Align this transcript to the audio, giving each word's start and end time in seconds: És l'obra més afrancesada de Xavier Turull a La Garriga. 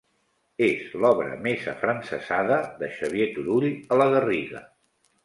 És 0.67 0.85
l'obra 1.01 1.35
més 1.47 1.67
afrancesada 1.73 2.57
de 2.79 2.89
Xavier 2.97 3.29
Turull 3.37 3.69
a 3.97 4.01
La 4.05 4.09
Garriga. 4.17 4.65